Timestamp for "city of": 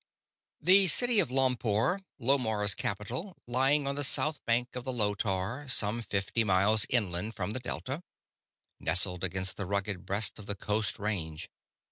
0.87-1.29